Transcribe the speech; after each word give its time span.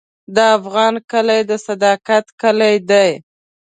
د 0.35 0.37
افغان 0.57 0.93
کلی 1.11 1.39
د 1.49 1.51
صداقت 1.67 2.25
کلی 2.41 2.75
دی. 2.89 3.09